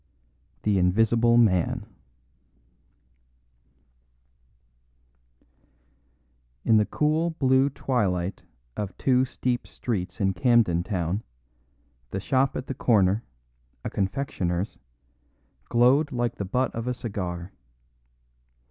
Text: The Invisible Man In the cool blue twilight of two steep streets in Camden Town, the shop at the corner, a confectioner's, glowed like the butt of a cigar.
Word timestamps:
The 0.63 0.79
Invisible 0.79 1.37
Man 1.37 1.85
In 6.65 6.77
the 6.77 6.87
cool 6.87 7.29
blue 7.29 7.69
twilight 7.69 8.41
of 8.75 8.97
two 8.97 9.25
steep 9.25 9.67
streets 9.67 10.19
in 10.19 10.33
Camden 10.33 10.81
Town, 10.81 11.21
the 12.09 12.19
shop 12.19 12.57
at 12.57 12.65
the 12.65 12.73
corner, 12.73 13.23
a 13.85 13.91
confectioner's, 13.91 14.79
glowed 15.69 16.11
like 16.11 16.37
the 16.37 16.45
butt 16.45 16.73
of 16.73 16.87
a 16.87 16.95
cigar. 16.95 17.51